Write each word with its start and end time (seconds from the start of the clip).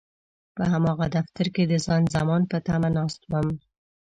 په 0.55 0.63
هماغه 0.71 1.07
دفتر 1.17 1.45
کې 1.55 1.63
د 1.71 1.73
خان 1.85 2.03
زمان 2.15 2.41
په 2.51 2.57
تمه 2.67 2.89
ناست 2.97 3.21
وم. 3.31 3.47